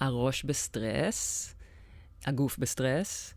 [0.00, 1.54] הראש בסטרס,
[2.24, 3.34] הגוף בסטרס.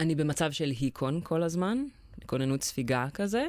[0.00, 1.84] אני במצב של היכון כל הזמן,
[2.26, 3.46] כוננות ספיגה כזה.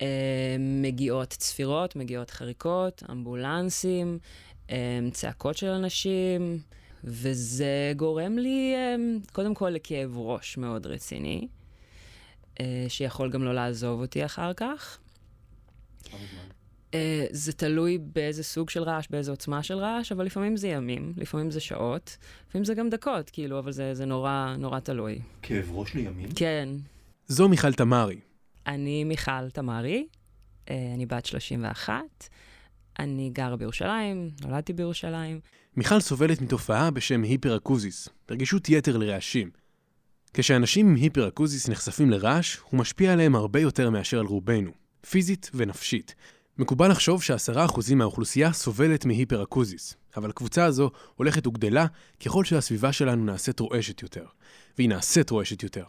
[0.00, 4.18] אה, מגיעות צפירות, מגיעות חריקות, אמבולנסים,
[4.70, 6.58] אה, צעקות של אנשים,
[7.04, 8.96] וזה גורם לי אה,
[9.32, 11.48] קודם כל לכאב ראש מאוד רציני,
[12.88, 14.98] שיכול גם לא לעזוב אותי אחר כך.
[17.30, 21.50] זה תלוי באיזה סוג של רעש, באיזה עוצמה של רעש, אבל לפעמים זה ימים, לפעמים
[21.50, 22.16] זה שעות,
[22.48, 25.18] לפעמים זה גם דקות, כאילו, אבל זה, זה נורא, נורא תלוי.
[25.42, 26.28] כאב ראש לימים?
[26.34, 26.68] כן.
[27.26, 28.20] זו מיכל תמרי,
[28.66, 30.06] אני מיכל תמרי,
[30.70, 31.94] אה, אני בת 31,
[32.98, 35.40] אני גרה בירושלים, נולדתי בירושלים.
[35.76, 39.50] מיכל סובלת מתופעה בשם היפראקוזיס, רגישות יתר לרעשים.
[40.34, 44.70] כשאנשים עם היפראקוזיס נחשפים לרעש, הוא משפיע עליהם הרבה יותר מאשר על רובנו,
[45.10, 46.14] פיזית ונפשית.
[46.60, 51.86] מקובל לחשוב שעשרה אחוזים מהאוכלוסייה סובלת מהיפראקוזיס, אבל הקבוצה הזו הולכת וגדלה
[52.24, 54.24] ככל שהסביבה שלנו נעשית רועשת יותר.
[54.78, 55.84] והיא נעשית רועשת יותר.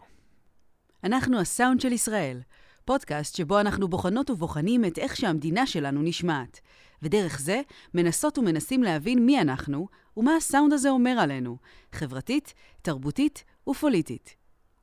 [1.04, 2.40] אנחנו הסאונד של ישראל,
[2.84, 6.60] פודקאסט שבו אנחנו בוחנות ובוחנים את איך שהמדינה שלנו נשמעת,
[7.02, 7.60] ודרך זה
[7.94, 11.56] מנסות ומנסים להבין מי אנחנו ומה הסאונד הזה אומר עלינו,
[11.92, 14.34] חברתית, תרבותית ופוליטית.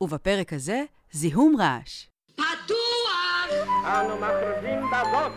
[0.02, 2.09] ובפרק הזה, זיהום רעש.
[3.86, 5.32] אנו מכריזים בזאת!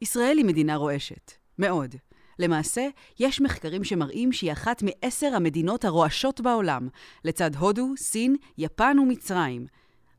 [0.00, 1.32] ישראל היא מדינה רועשת.
[1.58, 1.94] מאוד.
[2.38, 2.88] למעשה,
[3.20, 6.88] יש מחקרים שמראים שהיא אחת מעשר המדינות הרועשות בעולם,
[7.24, 9.66] לצד הודו, סין, יפן ומצרים.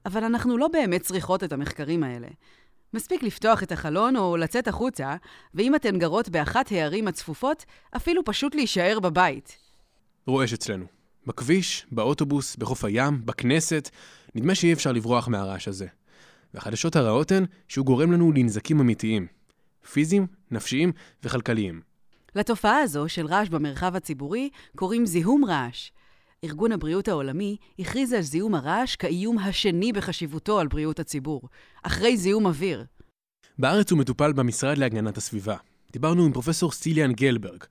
[0.06, 2.28] אבל אנחנו לא באמת צריכות את המחקרים האלה.
[2.94, 5.16] מספיק לפתוח את החלון או לצאת החוצה,
[5.54, 9.58] ואם אתן גרות באחת הערים הצפופות, אפילו פשוט להישאר בבית.
[10.28, 10.86] רועש אצלנו.
[11.28, 13.90] בכביש, באוטובוס, בחוף הים, בכנסת,
[14.36, 15.88] נדמה שאי אפשר לברוח מהרעש הזה.
[16.54, 19.28] והחדשות הרעות הן שהוא גורם לנו לנזקים אמיתיים.
[19.92, 20.92] פיזיים, נפשיים
[21.24, 21.82] וכלכליים.
[22.36, 25.90] לתופעה הזו של רעש במרחב הציבורי קוראים זיהום רעש.
[26.46, 31.42] ארגון הבריאות העולמי הכריז על זיהום הרעש כאיום השני בחשיבותו על בריאות הציבור,
[31.84, 32.86] אחרי זיהום אוויר.
[33.60, 35.56] בארץ הוא מטופל במשרד להגנת הסביבה.
[35.92, 37.64] דיברנו עם פרופסור סטיליאן גלברג,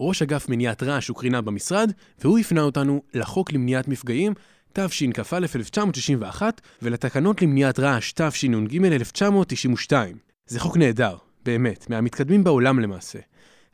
[0.00, 4.34] ראש אגף מניעת רעש וקרינה במשרד, והוא הפנה אותנו לחוק למניעת מפגעים,
[4.72, 10.16] תשכ"א 1961, ולתקנות למניעת רעש תשנ"ג 1992.
[10.46, 13.18] זה חוק נהדר, באמת, מהמתקדמים בעולם למעשה.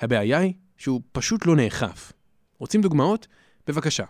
[0.01, 2.13] הבעיה היא שהוא פשוט לא נאכף.
[2.59, 3.27] רוצים דוגמאות?
[3.67, 4.05] בבקשה.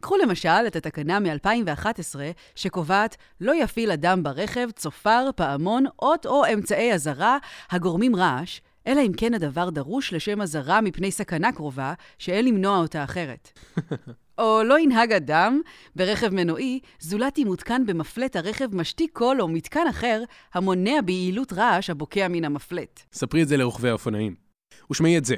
[0.00, 2.16] קחו למשל את התקנה מ-2011
[2.54, 7.38] שקובעת לא יפעיל אדם ברכב צופר, פעמון, אות או אמצעי אזהרה
[7.70, 13.04] הגורמים רעש, אלא אם כן הדבר דרוש לשם אזהרה מפני סכנה קרובה, שאין למנוע אותה
[13.04, 13.58] אחרת.
[14.38, 15.60] או לא ינהג אדם
[15.96, 20.22] ברכב מנועי, זולת אם מותקן במפלט הרכב משתיק קול או מתקן אחר
[20.54, 23.00] המונע ביעילות רעש הבוקע מן המפלט.
[23.12, 24.34] ספרי את זה לרוכבי האופנועים.
[24.90, 25.34] ושמעי את זה,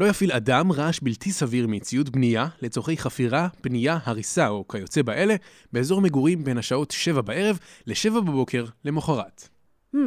[0.00, 5.34] לא יפעיל אדם רעש בלתי סביר מציוד בנייה לצורכי חפירה, בנייה, הריסה או כיוצא באלה,
[5.72, 9.48] באזור מגורים בין השעות 7 בערב ל-7 בבוקר למחרת.
[9.94, 9.98] Hmm,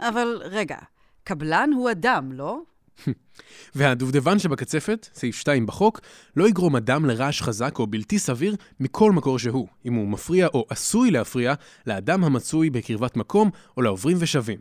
[0.00, 0.76] אבל רגע,
[1.24, 2.60] קבלן הוא אדם, לא?
[3.74, 6.00] והדובדבן שבקצפת, סעיף 2 בחוק,
[6.36, 10.66] לא יגרום אדם לרעש חזק או בלתי סביר מכל מקור שהוא, אם הוא מפריע או
[10.68, 11.54] עשוי להפריע
[11.86, 14.58] לאדם המצוי בקרבת מקום או לעוברים ושבים.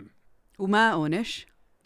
[0.59, 1.45] ומה העונש?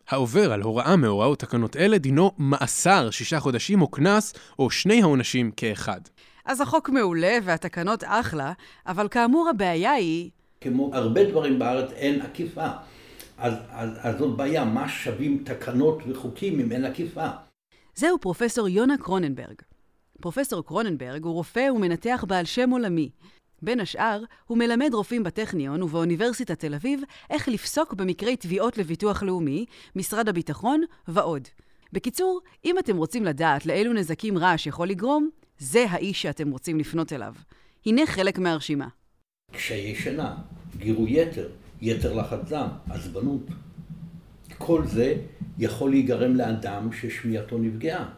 [0.09, 5.51] העובר על הוראה מהוראות תקנות אלה דינו מאסר שישה חודשים או קנס, או שני העונשים
[5.51, 6.01] כאחד.
[6.45, 8.53] אז החוק מעולה והתקנות אחלה,
[8.87, 10.29] אבל כאמור הבעיה היא...
[10.61, 12.67] כמו הרבה דברים בארץ אין עקיפה.
[13.37, 17.27] אז, אז, אז זאת בעיה, מה שווים תקנות וחוקים אם אין עקיפה?
[17.95, 19.61] זהו פרופסור יונה קרוננברג.
[20.21, 23.09] פרופסור קרוננברג הוא רופא ומנתח בעל שם עולמי.
[23.61, 29.65] בין השאר, הוא מלמד רופאים בטכניון ובאוניברסיטת תל אביב איך לפסוק במקרי תביעות לביטוח לאומי,
[29.95, 31.47] משרד הביטחון ועוד.
[31.93, 35.29] בקיצור, אם אתם רוצים לדעת לאילו נזקים רעש יכול לגרום,
[35.59, 37.33] זה האיש שאתם רוצים לפנות אליו.
[37.85, 38.87] הנה חלק מהרשימה.
[39.51, 40.35] קשיי שינה,
[40.77, 41.49] גירוי יתר,
[41.81, 43.41] יתר לחץ דם, עצבנות.
[44.57, 45.15] כל זה
[45.57, 48.09] יכול להיגרם לאדם ששמיעתו נפגעה.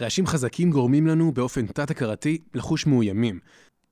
[0.00, 3.38] רעשים חזקים גורמים לנו באופן תת-הכרתי לחוש מאוימים.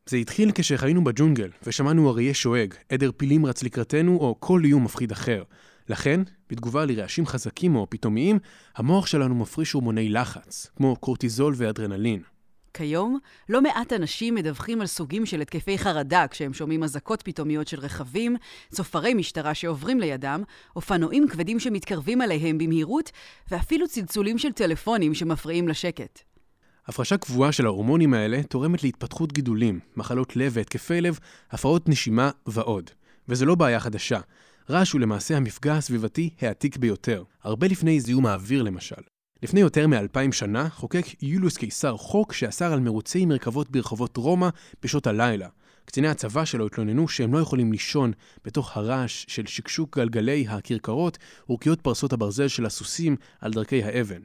[0.08, 5.12] זה התחיל כשחיינו בג'ונגל, ושמענו אריה שואג, עדר פילים רץ לקראתנו, או כל איום מפחיד
[5.12, 5.42] אחר.
[5.88, 6.20] לכן,
[6.50, 8.38] בתגובה לרעשים חזקים או פתאומיים,
[8.76, 12.22] המוח שלנו מפריש הורמוני לחץ, כמו קורטיזול ואדרנלין.
[12.74, 13.18] כיום,
[13.48, 18.36] לא מעט אנשים מדווחים על סוגים של התקפי חרדה כשהם שומעים אזעקות פתאומיות של רכבים,
[18.70, 20.42] צופרי משטרה שעוברים לידם,
[20.76, 23.10] אופנועים כבדים שמתקרבים עליהם במהירות,
[23.50, 26.20] ואפילו צלצולים של טלפונים שמפריעים לשקט.
[26.88, 31.18] הפרשה קבועה של ההורמונים האלה תורמת להתפתחות גידולים, מחלות לב והתקפי לב,
[31.50, 32.90] הפרעות נשימה ועוד.
[33.28, 34.20] וזו לא בעיה חדשה.
[34.70, 39.02] רעש הוא למעשה המפגע הסביבתי העתיק ביותר, הרבה לפני זיהום האוויר למשל.
[39.42, 44.48] לפני יותר מאלפיים שנה חוקק יוליוס קיסר חוק שאסר על מרוצי מרכבות ברחובות רומא
[44.82, 45.48] בשעות הלילה.
[45.84, 48.12] קציני הצבא שלו התלוננו שהם לא יכולים לישון
[48.44, 51.18] בתוך הרעש של שקשוק גלגלי הכרכרות
[51.50, 54.20] ורקיעות פרסות הברזל של הסוסים על דרכי האבן.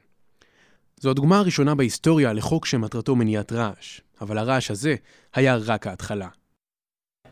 [1.03, 4.95] זו הדוגמה הראשונה בהיסטוריה לחוק שמטרתו מניעת רעש, אבל הרעש הזה
[5.33, 6.27] היה רק ההתחלה.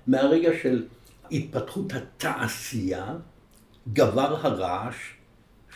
[0.08, 0.88] מהרגע של
[1.32, 3.16] התפתחות התעשייה,
[3.94, 4.96] גבר הרעש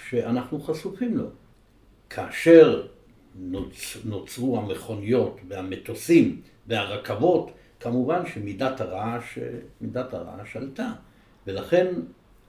[0.09, 1.25] שאנחנו חשופים לו.
[2.09, 2.87] כאשר
[3.35, 3.97] נוצ...
[4.05, 9.39] נוצרו המכוניות והמטוסים והרכבות, כמובן שמידת הרעש,
[9.81, 10.91] מידת הרעש עלתה,
[11.47, 11.87] ולכן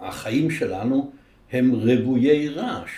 [0.01, 1.13] החיים שלנו
[1.53, 2.91] הם רוויי רעש.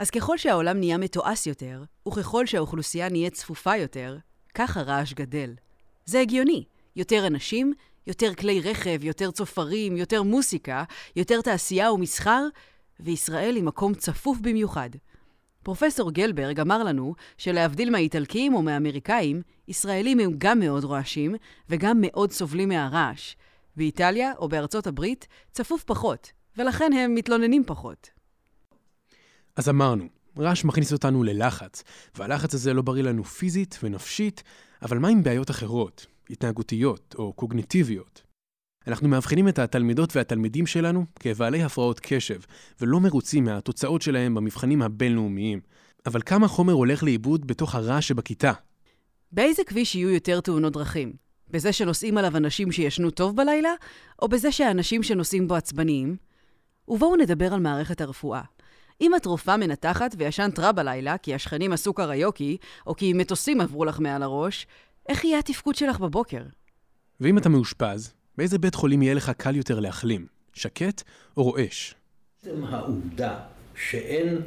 [0.00, 4.18] אז ככל שהעולם נהיה מתועש יותר, וככל שהאוכלוסייה נהיית צפופה יותר,
[4.54, 5.54] כך הרעש גדל.
[6.04, 6.64] זה הגיוני.
[6.96, 7.72] יותר אנשים,
[8.06, 10.84] יותר כלי רכב, יותר צופרים, יותר מוסיקה,
[11.16, 12.46] יותר תעשייה ומסחר,
[13.00, 14.90] וישראל היא מקום צפוף במיוחד.
[15.62, 21.34] פרופסור גלברג אמר לנו שלהבדיל מהאיטלקים או מהאמריקאים, ישראלים הם גם מאוד רועשים
[21.68, 23.34] וגם מאוד סובלים מהרעש.
[23.76, 28.19] באיטליה או בארצות הברית צפוף פחות, ולכן הם מתלוננים פחות.
[29.56, 30.04] אז אמרנו,
[30.38, 34.42] רעש מכניס אותנו ללחץ, והלחץ הזה לא בריא לנו פיזית ונפשית,
[34.82, 38.22] אבל מה עם בעיות אחרות, התנהגותיות או קוגניטיביות?
[38.86, 42.40] אנחנו מאבחנים את התלמידות והתלמידים שלנו כבעלי הפרעות קשב,
[42.80, 45.60] ולא מרוצים מהתוצאות שלהם במבחנים הבינלאומיים.
[46.06, 48.52] אבל כמה חומר הולך לאיבוד בתוך הרעש שבכיתה?
[49.32, 51.12] באיזה כביש יהיו יותר תאונות דרכים?
[51.50, 53.70] בזה שנוסעים עליו אנשים שישנו טוב בלילה,
[54.22, 56.16] או בזה שהאנשים שנוסעים בו עצבניים?
[56.88, 58.42] ובואו נדבר על מערכת הרפואה.
[59.00, 62.56] אם את רופאה מנתחת וישנת רע בלילה, כי השכנים עשו קריוקי,
[62.86, 64.66] או כי מטוסים עברו לך מעל הראש,
[65.08, 66.42] איך יהיה התפקוד שלך בבוקר?
[67.20, 70.26] ואם אתה מאושפז, באיזה בית חולים יהיה לך קל יותר להחלים?
[70.52, 71.02] שקט
[71.36, 71.94] או רועש?
[72.40, 73.38] עצם העובדה
[73.74, 74.38] שאין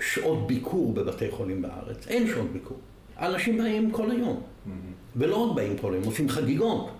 [0.00, 2.78] שעות ביקור בבתי חולים בארץ, אין שעות ביקור.
[3.18, 4.42] אנשים באים כל היום,
[5.16, 6.90] ולא רק באים כל היום, עושים חגיגות.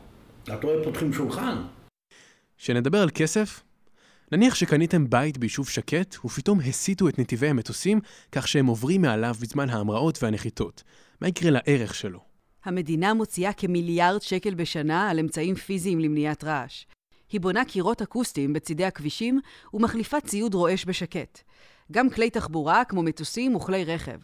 [0.43, 1.57] אתה רואה, פותחים שולחן.
[2.59, 3.63] שנדבר על כסף?
[4.33, 8.01] נניח שקניתם בית ביישוב שקט, ופתאום הסיטו את נתיבי המטוסים
[8.33, 10.83] כך שהם עוברים מעליו בזמן ההמראות והנחיתות.
[11.21, 12.21] מה יקרה לערך שלו?
[12.65, 16.85] המדינה מוציאה כמיליארד שקל בשנה על אמצעים פיזיים למניעת רעש.
[17.33, 19.41] היא בונה קירות אקוסטיים בצידי הכבישים
[19.75, 21.41] ומחליפה ציוד רועש בשקט.
[21.93, 24.19] גם כלי תחבורה כמו מטוסים וכלי רכב.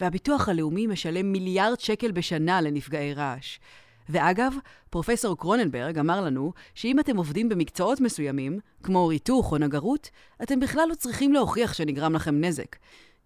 [0.00, 3.58] והביטוח הלאומי משלם מיליארד שקל בשנה לנפגעי רעש.
[4.10, 4.54] ואגב,
[4.90, 10.10] פרופסור קרוננברג אמר לנו שאם אתם עובדים במקצועות מסוימים, כמו ריתוך או נגרות,
[10.42, 12.76] אתם בכלל לא צריכים להוכיח שנגרם לכם נזק.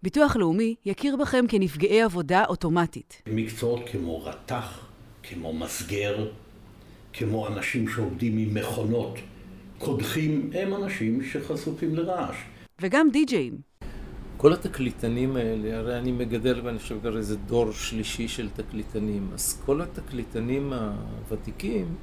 [0.03, 3.21] ביטוח לאומי יכיר בכם כנפגעי עבודה אוטומטית.
[3.27, 4.87] מקצועות כמו רתח,
[5.23, 6.27] כמו מסגר,
[7.13, 9.19] כמו אנשים שעובדים עם מכונות
[9.79, 12.35] קודחים, הם אנשים שחשופים לרעש.
[12.81, 13.74] וגם די-ג'אים.
[14.45, 19.61] כל התקליטנים האלה, הרי אני מגדל ואני חושב כבר איזה דור שלישי של תקליטנים, אז
[19.65, 21.95] כל התקליטנים הוותיקים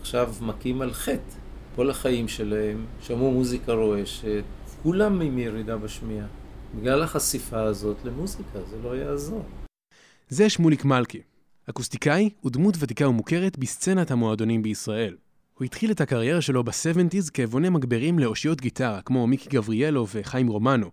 [0.00, 1.34] עכשיו מכים על חטא.
[1.76, 4.44] כל החיים שלהם, שמעו מוזיקה רועשת,
[4.82, 6.26] כולם עם ירידה בשמיעה.
[6.74, 9.44] בגלל החשיפה הזאת למוזיקה, זה לא יעזור.
[10.28, 11.20] זה שמוליק מלכי.
[11.70, 15.16] אקוסטיקאי ודמות ותיקה ומוכרת בסצנת המועדונים בישראל.
[15.54, 20.90] הוא התחיל את הקריירה שלו ב-70's כבונה מגברים לאושיות גיטרה, כמו מיקי גבריאלו וחיים רומנו.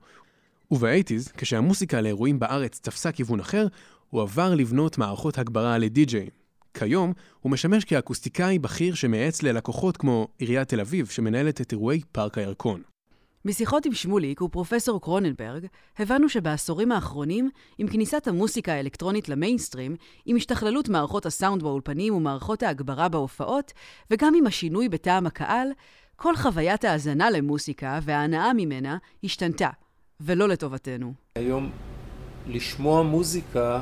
[0.76, 3.68] וב-80's, כשהמוסיקה לאירועים בארץ תפסה כיוון אחר,
[4.10, 6.30] הוא עבר לבנות מערכות הגברה לדי-ג'יי.
[6.74, 12.38] כיום, הוא משמש כאקוסטיקאי בכיר שמייעץ ללקוחות כמו עיריית תל אביב, שמנהלת את אירועי פארק
[12.38, 12.82] הירקון.
[13.46, 15.66] משיחות עם שמוליק ופרופסור קרוננברג,
[16.00, 23.10] הבנו שבעשורים האחרונים, עם כניסת המוסיקה האלקטרונית למיינסטרים, עם השתכללות מערכות הסאונד באולפנים ומערכות ההגברה
[23.10, 23.74] בהופעות,
[24.12, 25.68] וגם עם השינוי בטעם הקהל,
[26.16, 29.70] כל חוויית ההאזנה למוסיקה וההנאה ממנה השתנתה,
[30.22, 31.14] ולא לטובתנו.
[31.36, 31.70] היום
[32.48, 33.82] לשמוע מוזיקה,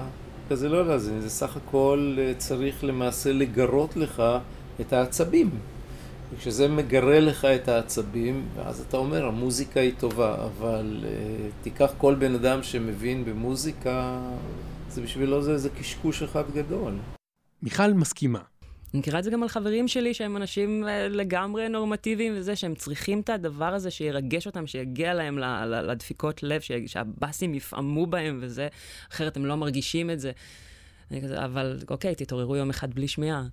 [0.49, 4.23] כזה לא יודע, זה, סך הכל אה, צריך למעשה לגרות לך
[4.81, 5.49] את העצבים.
[6.33, 12.15] וכשזה מגרה לך את העצבים, ואז אתה אומר, המוזיקה היא טובה, אבל uh, תיקח כל
[12.15, 14.19] בן אדם שמבין במוזיקה,
[14.89, 16.93] זה בשבילו זה איזה קשקוש אחד גדול.
[17.63, 18.39] מיכל מסכימה.
[18.93, 22.75] אני מכירה את זה גם על חברים שלי שהם אנשים אה, לגמרי נורמטיביים וזה, שהם
[22.75, 28.67] צריכים את הדבר הזה שירגש אותם, שיגיע להם לדפיקות לב, שהבאסים יפעמו בהם וזה,
[29.11, 30.31] אחרת הם לא מרגישים את זה.
[31.21, 33.43] כזה, אבל אוקיי, תתעוררו יום אחד בלי שמיעה.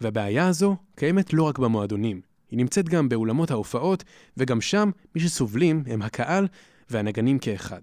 [0.00, 2.20] והבעיה הזו קיימת לא רק במועדונים,
[2.50, 4.04] היא נמצאת גם באולמות ההופעות,
[4.36, 6.46] וגם שם מי שסובלים הם הקהל
[6.90, 7.80] והנגנים כאחד.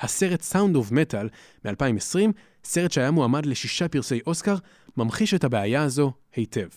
[0.00, 1.28] הסרט Sound of Metal
[1.64, 2.32] מ-2020,
[2.64, 4.54] סרט שהיה מועמד לשישה פרסי אוסקר,
[4.96, 6.68] ממחיש את הבעיה הזו היטב.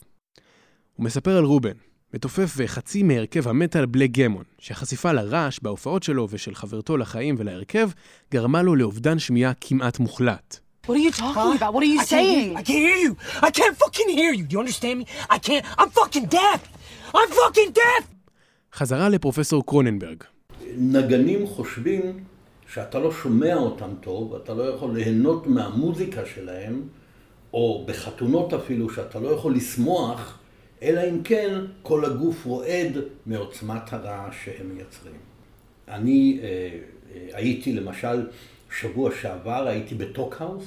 [0.93, 1.77] הוא מספר על רובן,
[2.13, 7.89] מתופף וחצי מהרכב המטאל בלק גמון, שהחשיפה לרעש בהופעות שלו ושל חברתו לחיים ולהרכב,
[8.31, 10.59] גרמה לו לאובדן שמיעה כמעט מוחלט.
[10.87, 11.73] What are you talking about?
[11.75, 12.57] What are you saying?
[12.57, 13.15] I can't hear you.
[13.47, 14.43] I can't fucking hear you.
[14.47, 15.05] Do you understand me?
[15.29, 15.63] I can't.
[15.79, 16.59] I'm fucking deaf.
[17.13, 18.03] I'm fucking deaf.
[18.73, 20.23] חזרה לפרופסור קרוננברג.
[20.77, 22.23] נגנים חושבים
[22.73, 26.81] שאתה לא שומע אותם טוב, אתה לא יכול ליהנות מהמוזיקה שלהם,
[27.53, 30.39] או בחתונות אפילו, שאתה לא יכול לשמוח,
[30.81, 35.15] אלא אם כן כל הגוף רועד מעוצמת הרעש שהם מייצרים.
[35.87, 38.27] אני אה, אה, הייתי למשל,
[38.79, 40.65] שבוע שעבר הייתי בטוקהאוס,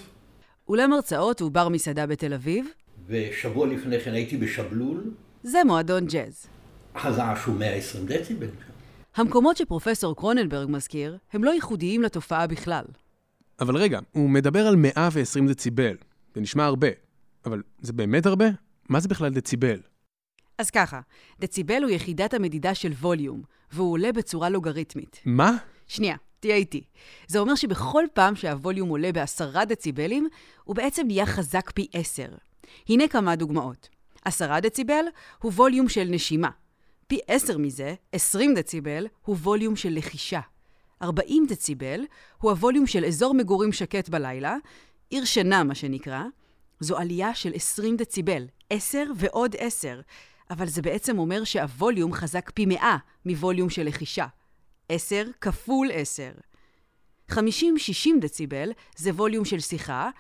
[0.68, 2.66] אולם הרצאות הוא בר מסעדה בתל אביב,
[3.06, 5.10] ושבוע לפני כן הייתי בשבלול,
[5.42, 6.46] זה מועדון ג'אז.
[6.94, 8.48] הרעש הוא 120 דציבל.
[9.16, 12.84] המקומות שפרופסור קרוננברג מזכיר, הם לא ייחודיים לתופעה בכלל.
[13.60, 15.96] אבל רגע, הוא מדבר על 120 דציבל.
[16.34, 16.88] זה נשמע הרבה.
[17.46, 18.44] אבל זה באמת הרבה?
[18.88, 19.80] מה זה בכלל דציבל?
[20.58, 21.00] אז ככה,
[21.40, 23.42] דציבל הוא יחידת המדידה של ווליום,
[23.72, 25.20] והוא עולה בצורה לוגריתמית.
[25.24, 25.56] מה?
[25.86, 26.84] שנייה, תהיה איתי.
[27.26, 30.28] זה אומר שבכל פעם שהווליום עולה בעשרה דציבלים,
[30.64, 32.28] הוא בעצם נהיה חזק פי עשר.
[32.88, 33.88] הנה כמה דוגמאות.
[34.24, 35.04] עשרה דציבל
[35.42, 36.50] הוא ווליום של נשימה.
[37.14, 40.40] פי עשר מזה, 20 דציבל, הוא ווליום של לחישה.
[41.02, 42.04] 40 דציבל
[42.38, 44.56] הוא הווליום של אזור מגורים שקט בלילה,
[45.10, 46.22] עיר שינה מה שנקרא.
[46.80, 50.00] זו עלייה של 20 דציבל, 10 ועוד 10,
[50.50, 54.26] אבל זה בעצם אומר שהווליום חזק פי 100 מווליום של לחישה.
[54.88, 56.30] 10 כפול 10.
[57.30, 57.36] 50-60
[58.20, 60.10] דציבל זה ווליום של שיחה,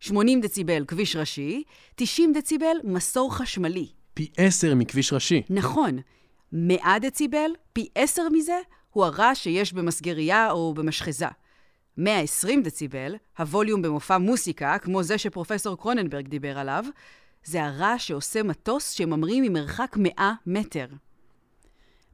[0.00, 1.62] 80 דציבל כביש ראשי,
[1.94, 3.88] 90 דציבל מסור חשמלי.
[4.14, 5.42] פי עשר מכביש ראשי.
[5.50, 5.98] נכון,
[6.52, 8.58] 100 דציבל, פי 10 מזה,
[8.90, 11.26] הוא הרעש שיש במסגרייה או במשחזה.
[11.96, 16.84] 120 דציבל, הווליום במופע מוסיקה, כמו זה שפרופסור קרוננברג דיבר עליו,
[17.44, 20.86] זה הרעש שעושה מטוס שממריא ממרחק 100 מטר.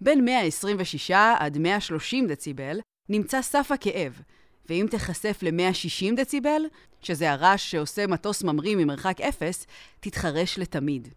[0.01, 4.21] בין 126 עד 130 דציבל נמצא סף הכאב,
[4.69, 6.63] ואם תיחשף ל-160 דציבל,
[7.03, 9.67] שזה הרעש שעושה מטוס ממריא ממרחק אפס,
[10.01, 11.09] תתחרש לתמיד.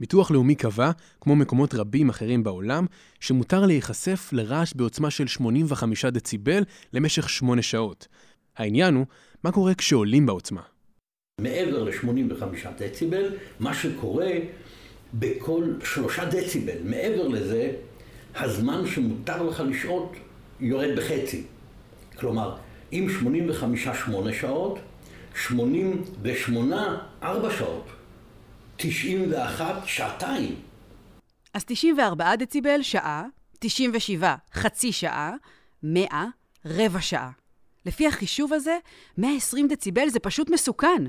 [0.00, 2.86] ביטוח לאומי קבע, כמו מקומות רבים אחרים בעולם,
[3.20, 8.08] שמותר להיחשף לרעש בעוצמה של 85 דציבל למשך 8 שעות.
[8.56, 9.06] העניין הוא,
[9.44, 10.60] מה קורה כשעולים בעוצמה?
[11.40, 14.30] מעבר ל-85 דציבל, מה שקורה
[15.14, 17.72] בכל שלושה דציבל, מעבר לזה,
[18.34, 20.12] הזמן שמותר לך לשהות
[20.60, 21.42] יורד בחצי.
[22.18, 22.56] כלומר,
[22.92, 24.78] אם 85 8 שעות,
[25.34, 27.84] 88 4 שעות,
[28.76, 30.54] 91 שעתיים.
[31.54, 33.24] אז 94 דציבל, שעה,
[33.58, 35.32] 97, חצי שעה,
[35.82, 36.06] 100,
[36.66, 37.30] רבע שעה.
[37.86, 38.78] לפי החישוב הזה,
[39.18, 41.04] 120 דציבל זה פשוט מסוכן.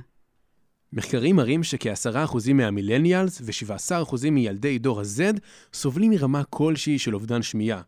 [0.93, 5.39] מחקרים מראים שכ-10% מהמילניאלס ו-17% מילדי דור ה-Z
[5.74, 7.82] סובלים מרמה כלשהי של אובדן שמיעה.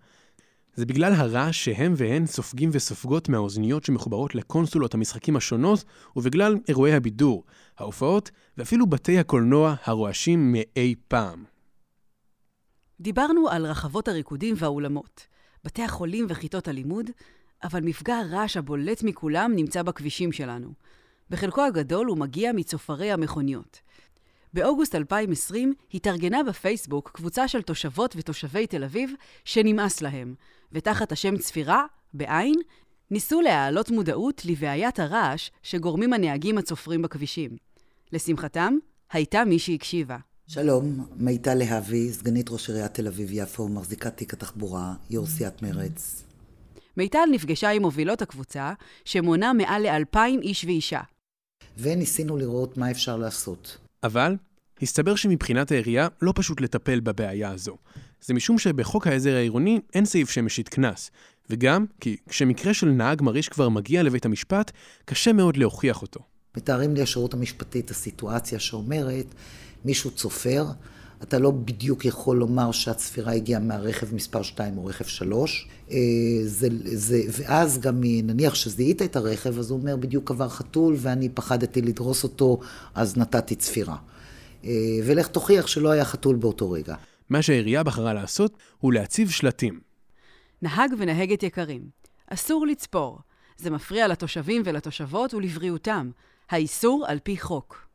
[0.75, 5.83] זה בגלל הרעש שהם והן סופגים וסופגות מהאוזניות שמחוברות לקונסולות המשחקים השונות,
[6.15, 7.43] ובגלל אירועי הבידור,
[7.77, 11.43] ההופעות, ואפילו בתי הקולנוע הרועשים מאי פעם.
[12.99, 15.27] דיברנו על רחבות הריקודים והאולמות,
[15.63, 17.09] בתי החולים וכיתות הלימוד,
[17.63, 20.73] אבל מפגע הרעש הבולט מכולם נמצא בכבישים שלנו.
[21.29, 23.81] בחלקו הגדול הוא מגיע מצופרי המכוניות.
[24.53, 29.13] באוגוסט 2020 התארגנה בפייסבוק קבוצה של תושבות ותושבי תל אביב
[29.45, 30.35] שנמאס להם,
[30.71, 32.55] ותחת השם צפירה, בעין,
[33.11, 37.49] ניסו להעלות מודעות לבעיית הרעש שגורמים הנהגים הצופרים בכבישים.
[38.11, 38.77] לשמחתם,
[39.11, 40.17] הייתה מי שהקשיבה.
[40.47, 46.23] שלום, מיטל להבי, סגנית ראש עיריית תל אביב-יפו, מחזיקת תיק התחבורה, יו"ר סיעת מרצ.
[46.97, 48.73] מיטל נפגשה עם מובילות הקבוצה,
[49.05, 51.01] שמונה מעל לאלפיים איש ואישה.
[51.77, 53.77] וניסינו לראות מה אפשר לעשות.
[54.03, 54.35] אבל
[54.81, 57.77] הסתבר שמבחינת העירייה לא פשוט לטפל בבעיה הזו.
[58.21, 61.11] זה משום שבחוק העזר העירוני אין סעיף שמשית קנס.
[61.49, 64.71] וגם כי כשמקרה של נהג מרעיש כבר מגיע לבית המשפט,
[65.05, 66.19] קשה מאוד להוכיח אותו.
[66.57, 69.25] מתארים לי השירות המשפטי את הסיטואציה שאומרת,
[69.85, 70.65] מישהו צופר,
[71.23, 75.97] אתה לא בדיוק יכול לומר שהצפירה הגיעה מהרכב מספר 2 או רכב 3, אה,
[76.45, 81.29] זה, זה, ואז גם נניח שזיהית את הרכב, אז הוא אומר בדיוק עבר חתול ואני
[81.29, 82.59] פחדתי לדרוס אותו,
[82.95, 83.95] אז נתתי צפירה.
[84.65, 84.71] אה,
[85.03, 86.95] ולך תוכיח שלא היה חתול באותו רגע.
[87.29, 89.79] מה שהעירייה בחרה לעשות הוא להציב שלטים.
[90.65, 91.89] נהג ונהגת יקרים,
[92.27, 93.19] אסור לצפור.
[93.57, 96.09] זה מפריע לתושבים ולתושבות ולבריאותם.
[96.49, 97.87] האיסור על פי חוק.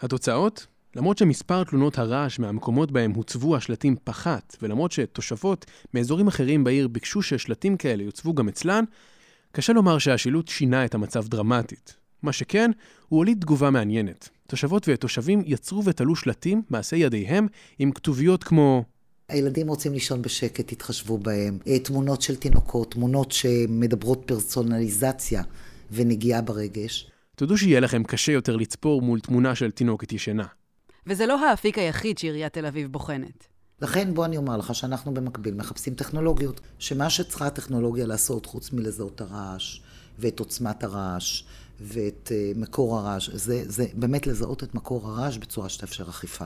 [0.00, 0.66] התוצאות?
[0.96, 7.22] למרות שמספר תלונות הרעש מהמקומות בהם הוצבו השלטים פחת, ולמרות שתושבות מאזורים אחרים בעיר ביקשו
[7.22, 8.84] ששלטים כאלה יוצבו גם אצלן,
[9.52, 11.96] קשה לומר שהשילוט שינה את המצב דרמטית.
[12.22, 12.70] מה שכן,
[13.08, 14.28] הוא הוליד תגובה מעניינת.
[14.46, 17.46] תושבות ותושבים יצרו ותלו שלטים, מעשי ידיהם,
[17.78, 18.84] עם כתוביות כמו
[19.32, 21.58] הילדים רוצים לישון בשקט, תתחשבו בהם.
[21.66, 25.42] אה, תמונות של תינוקות, תמונות שמדברות פרסונליזציה
[25.90, 27.10] ונגיעה ברגש.
[27.36, 30.46] תודו שיהיה לכם קשה יותר לצפור מול תמונה של תינוקת ישנה.
[31.06, 33.46] וזה לא האפיק היחיד שעיריית תל אביב בוחנת.
[33.82, 39.20] לכן בוא אני אומר לך שאנחנו במקביל מחפשים טכנולוגיות, שמה שצריכה הטכנולוגיה לעשות חוץ מלזהות
[39.20, 39.80] הרעש
[40.18, 41.44] ואת עוצמת הרעש
[41.80, 46.44] ואת uh, מקור הרעש, זה, זה באמת לזהות את מקור הרעש בצורה שתאפשר אכיפה.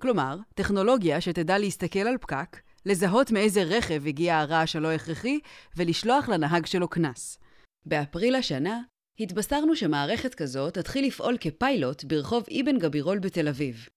[0.00, 5.38] כלומר, טכנולוגיה שתדע להסתכל על פקק, לזהות מאיזה רכב הגיע הרעש הלא הכרחי
[5.76, 7.38] ולשלוח לנהג שלו קנס.
[7.86, 8.80] באפריל השנה
[9.20, 13.88] התבשרנו שמערכת כזו תתחיל לפעול כפיילוט ברחוב אבן גבירול בתל אביב.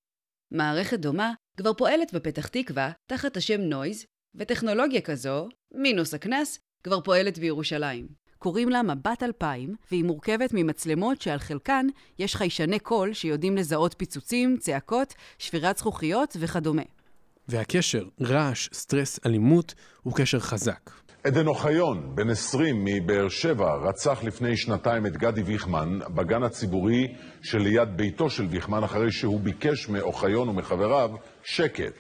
[0.51, 4.05] מערכת דומה כבר פועלת בפתח תקווה תחת השם Noise,
[4.35, 8.28] וטכנולוגיה כזו, מינוס הקנס, כבר פועלת בירושלים.
[8.39, 11.85] קוראים לה מבט 2000, והיא מורכבת ממצלמות שעל חלקן
[12.19, 16.81] יש חיישני קול שיודעים לזהות פיצוצים, צעקות, שבירת זכוכיות וכדומה.
[17.47, 20.89] והקשר, רעש, סטרס, אלימות, הוא קשר חזק.
[21.23, 27.07] עדן אוחיון, בן 20 מבאר שבע, רצח לפני שנתיים את גדי ויכמן בגן הציבורי
[27.41, 31.11] שליד ביתו של ויכמן אחרי שהוא ביקש מאוחיון ומחבריו
[31.43, 31.93] שקט.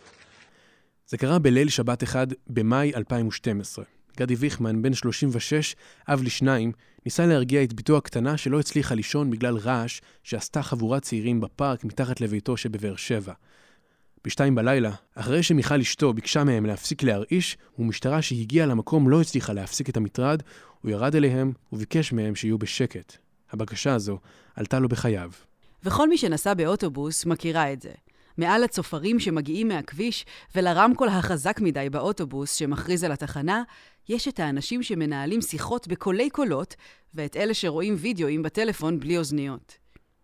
[1.07, 3.98] זה קרה בליל שבת אחד במאי 2012.
[4.19, 5.75] גדי ויכמן, בן 36,
[6.07, 6.71] אב לשניים,
[7.05, 12.21] ניסה להרגיע את בתו הקטנה שלא הצליחה לישון בגלל רעש שעשתה חבורת צעירים בפארק מתחת
[12.21, 13.33] לביתו שבבאר שבע.
[14.25, 19.89] בשתיים בלילה, אחרי שמיכל אשתו ביקשה מהם להפסיק להרעיש, ומשטרה שהגיעה למקום לא הצליחה להפסיק
[19.89, 20.43] את המטרד,
[20.81, 23.17] הוא ירד אליהם וביקש מהם שיהיו בשקט.
[23.51, 24.19] הבקשה הזו
[24.55, 25.31] עלתה לו בחייו.
[25.83, 27.91] וכל מי שנסע באוטובוס מכירה את זה.
[28.39, 33.63] מעל הצופרים שמגיעים מהכביש ולרמקול החזק מדי באוטובוס שמכריז על התחנה,
[34.09, 36.75] יש את האנשים שמנהלים שיחות בקולי קולות,
[37.13, 39.77] ואת אלה שרואים וידאוים בטלפון בלי אוזניות.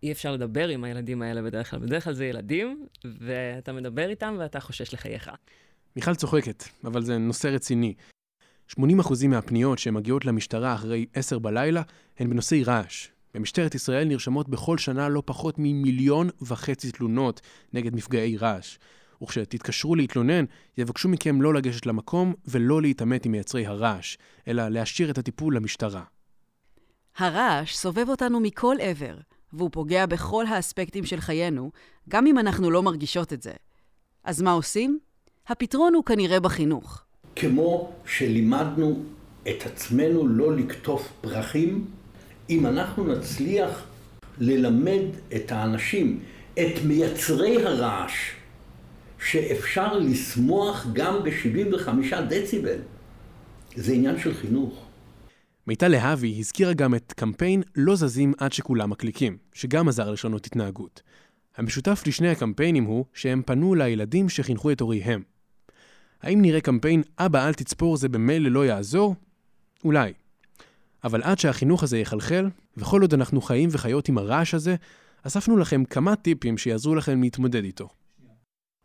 [0.04, 1.80] אי אפשר לדבר עם הילדים האלה בדרך כלל.
[1.80, 2.86] בדרך כלל זה ילדים,
[3.22, 5.32] ואתה מדבר איתם ואתה חושש לחייך.
[5.96, 7.94] מיכל צוחקת, אבל זה נושא רציני.
[8.80, 8.82] 80%
[9.28, 11.82] מהפניות שמגיעות למשטרה אחרי 10 בלילה
[12.20, 13.08] הן בנושאי רעש.
[13.36, 17.42] במשטרת ישראל נרשמות בכל שנה לא פחות ממיליון וחצי תלונות
[17.74, 18.78] נגד מפגעי רעש.
[19.24, 20.46] וכשתתקשרו להתלונן,
[20.78, 24.18] יבקשו מכם לא לגשת למקום ולא להתעמת עם מייצרי הרעש,
[24.48, 26.04] אלא להשאיר את הטיפול למשטרה.
[27.18, 29.18] הרעש סובב אותנו מכל עבר,
[29.54, 31.72] והוא פוגע בכל האספקטים של חיינו,
[32.10, 33.54] גם אם אנחנו לא מרגישות את זה.
[34.24, 35.00] אז מה עושים?
[35.48, 37.04] הפתרון הוא כנראה בחינוך.
[37.36, 39.04] כמו שלימדנו
[39.42, 41.86] את עצמנו לא לקטוף פרחים,
[42.50, 43.86] אם אנחנו נצליח
[44.38, 45.02] ללמד
[45.36, 46.20] את האנשים,
[46.54, 48.32] את מייצרי הרעש,
[49.20, 51.90] שאפשר לשמוח גם ב-75
[52.30, 52.78] דציבל,
[53.76, 54.86] זה עניין של חינוך.
[55.68, 61.02] מיטל להבי הזכירה גם את קמפיין לא זזים עד שכולם מקליקים, שגם עזר לשנות התנהגות.
[61.58, 65.24] המשותף לשני הקמפיינים הוא שהם פנו לילדים שחינכו את הוריהם.
[66.22, 69.16] האם נראה קמפיין אבא אל תצפור זה במילא לא יעזור?
[69.84, 70.14] אולי.
[71.06, 74.76] אבל עד שהחינוך הזה יחלחל, וכל עוד אנחנו חיים וחיות עם הרעש הזה,
[75.24, 77.90] אספנו לכם כמה טיפים שיעזרו לכם להתמודד איתו.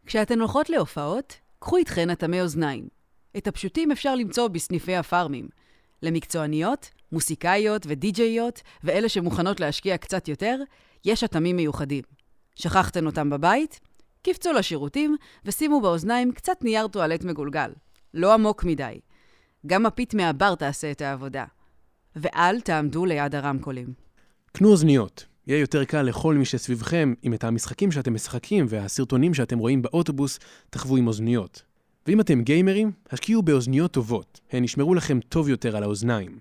[0.07, 2.89] כשאתן הולכות להופעות, קחו איתכן אטמי אוזניים.
[3.37, 5.49] את הפשוטים אפשר למצוא בסניפי הפארמים.
[6.03, 10.57] למקצועניות, מוסיקאיות ודי-ג'איות, ואלה שמוכנות להשקיע קצת יותר,
[11.05, 12.03] יש אטמים מיוחדים.
[12.55, 13.81] שכחתן אותם בבית?
[14.23, 17.73] קפצו לשירותים ושימו באוזניים קצת נייר טואלט מגולגל.
[18.15, 19.01] לא עמוק מדי.
[19.67, 21.45] גם מפית מהבר תעשה את העבודה.
[22.17, 23.93] ואל תעמדו ליד הרמקולים.
[24.53, 25.27] קנו אוזניות.
[25.47, 30.39] יהיה יותר קל לכל מי שסביבכם אם את המשחקים שאתם משחקים והסרטונים שאתם רואים באוטובוס
[30.71, 31.63] תחוו עם אוזניות.
[32.07, 36.39] ואם אתם גיימרים, השקיעו באוזניות טובות, הן ישמרו לכם טוב יותר על האוזניים.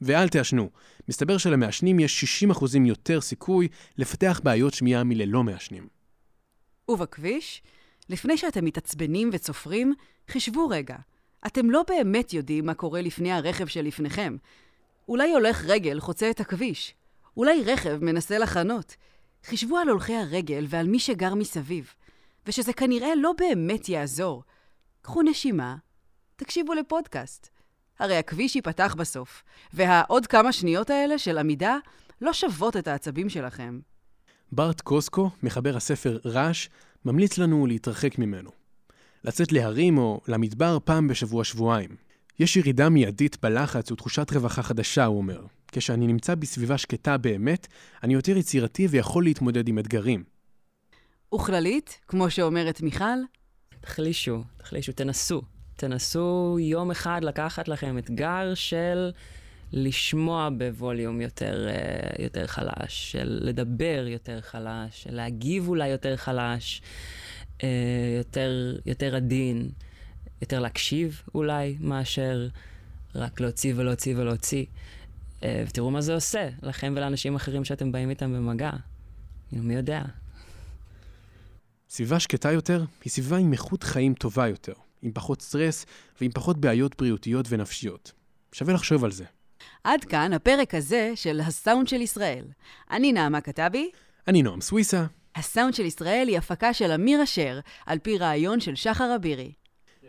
[0.00, 0.70] ואל תעשנו,
[1.08, 3.68] מסתבר שלמעשנים יש 60% יותר סיכוי
[3.98, 5.88] לפתח בעיות שמיעה מללא מעשנים.
[6.88, 7.62] ובכביש,
[8.08, 9.94] לפני שאתם מתעצבנים וצופרים,
[10.28, 10.96] חישבו רגע.
[11.46, 14.36] אתם לא באמת יודעים מה קורה לפני הרכב שלפניכם.
[15.08, 16.94] אולי הולך רגל חוצה את הכביש.
[17.36, 18.96] אולי רכב מנסה לחנות.
[19.44, 21.94] חישבו על הולכי הרגל ועל מי שגר מסביב.
[22.46, 24.42] ושזה כנראה לא באמת יעזור.
[25.02, 25.76] קחו נשימה,
[26.36, 27.48] תקשיבו לפודקאסט.
[27.98, 31.76] הרי הכביש ייפתח בסוף, והעוד כמה שניות האלה של עמידה
[32.20, 33.80] לא שוות את העצבים שלכם.
[34.52, 36.68] ברט קוסקו, מחבר הספר רעש,
[37.04, 38.57] ממליץ לנו להתרחק ממנו.
[39.24, 41.90] לצאת להרים או למדבר פעם בשבוע-שבועיים.
[42.38, 45.44] יש ירידה מיידית בלחץ ותחושת רווחה חדשה, הוא אומר.
[45.72, 47.66] כשאני נמצא בסביבה שקטה באמת,
[48.02, 50.24] אני יותר יצירתי ויכול להתמודד עם אתגרים.
[51.34, 53.18] וכללית, כמו שאומרת מיכל,
[53.80, 55.42] תחלישו, תחלישו, תנסו.
[55.76, 59.10] תנסו יום אחד לקחת לכם אתגר של
[59.72, 66.82] לשמוע בווליום יותר, אה, יותר חלש, של לדבר יותר חלש, של להגיב אולי יותר חלש,
[67.62, 67.68] אה,
[68.18, 69.70] יותר, יותר עדין,
[70.40, 72.48] יותר להקשיב אולי, מאשר
[73.14, 74.64] רק להוציא ולהוציא ולהוציא.
[75.42, 78.70] אה, ותראו מה זה עושה לכם ולאנשים אחרים שאתם באים איתם במגע.
[79.52, 80.02] מי יודע.
[81.90, 85.86] סביבה שקטה יותר היא סביבה עם איכות חיים טובה יותר, עם פחות סטרס
[86.20, 88.12] ועם פחות בעיות בריאותיות ונפשיות.
[88.52, 89.24] שווה לחשוב על זה.
[89.84, 92.44] עד כאן הפרק הזה של הסאונד של ישראל.
[92.90, 93.90] אני נעמה כתבי.
[94.28, 95.06] אני נועם סוויסה.
[95.38, 99.52] הסאונד של ישראל היא הפקה של אמיר אשר, על פי רעיון של שחר אבירי.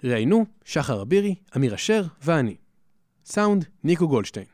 [0.03, 2.55] ראיינו שחר אבירי, אמיר אשר ואני.
[3.25, 4.45] סאונד, ניקו גולדשטיין.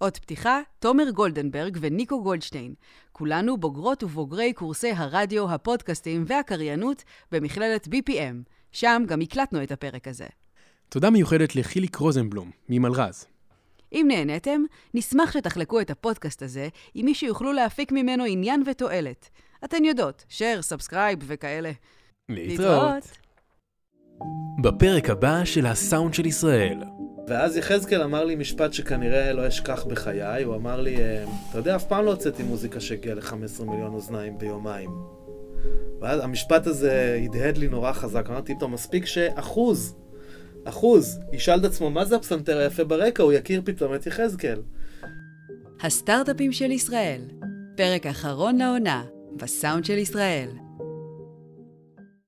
[0.00, 2.74] אות פתיחה, תומר גולדנברג וניקו גולדשטיין.
[3.12, 8.50] כולנו בוגרות ובוגרי קורסי הרדיו, הפודקאסטים והקריינות במכללת BPM.
[8.72, 10.26] שם גם הקלטנו את הפרק הזה.
[10.88, 13.26] תודה מיוחדת לחיליק רוזנבלום, ממלרז.
[13.94, 14.62] אם נהניתם,
[14.94, 19.28] נשמח שתחלקו את הפודקאסט הזה עם מי שיוכלו להפיק ממנו עניין ותועלת.
[19.64, 21.70] אתן יודעות, share, subscribe וכאלה.
[22.28, 23.04] להתראות.
[24.62, 26.78] בפרק הבא של הסאונד של ישראל.
[27.28, 31.76] ואז יחזקאל אמר לי משפט שכנראה לא אשכח בחיי, הוא אמר לי, אה, אתה יודע,
[31.76, 34.90] אף פעם לא הוצאתי מוזיקה שהגיעה ל-15 מיליון אוזניים ביומיים.
[36.00, 39.96] ואז המשפט הזה הדהד לי נורא חזק, אמרתי, טוב, מספיק שאחוז,
[40.64, 44.60] אחוז, ישאל את עצמו מה זה הפסנתר היפה ברקע, הוא יכיר פתאום את יחזקאל.
[45.82, 47.20] הסטארט-אפים של ישראל,
[47.76, 49.04] פרק אחרון לעונה,
[49.36, 50.63] בסאונד של ישראל.